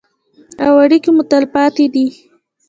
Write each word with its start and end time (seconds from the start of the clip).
او 0.65 0.73
اړیکې 0.83 1.09
مو 1.15 1.23
تلپاتې 1.31 1.85
دي. 1.93 2.07